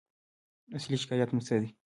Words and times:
اصلي 0.77 0.97
شکایت 1.03 1.29
مو 1.33 1.41
څه 1.47 1.55
دی؟ 1.61 1.69